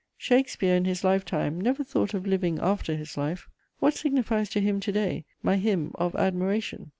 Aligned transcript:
Shakespeare, 0.17 0.73
in 0.75 0.85
his 0.85 1.03
lifetime, 1.03 1.61
never 1.61 1.83
thought 1.83 2.15
of 2.15 2.25
living 2.25 2.57
after 2.57 2.95
his 2.95 3.17
life: 3.17 3.47
what 3.77 3.93
signifies 3.93 4.49
to 4.49 4.59
him 4.59 4.79
to 4.79 4.91
day 4.91 5.25
my 5.43 5.57
hymn 5.57 5.91
of 5.93 6.15
admiration? 6.15 6.89